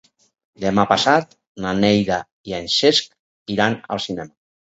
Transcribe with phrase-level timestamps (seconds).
[0.61, 2.17] Demà passat na Neida
[2.51, 3.13] i en Cesc
[3.57, 4.35] iran al cinema.